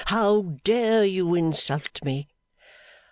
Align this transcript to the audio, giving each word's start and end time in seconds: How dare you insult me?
How 0.07 0.55
dare 0.63 1.05
you 1.05 1.35
insult 1.35 2.03
me? 2.03 2.27